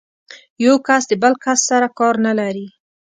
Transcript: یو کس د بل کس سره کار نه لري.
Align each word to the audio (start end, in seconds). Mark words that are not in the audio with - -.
یو 0.65 0.75
کس 0.87 1.03
د 1.09 1.13
بل 1.23 1.33
کس 1.43 1.59
سره 1.69 1.87
کار 1.99 2.15
نه 2.25 2.33
لري. 2.39 2.67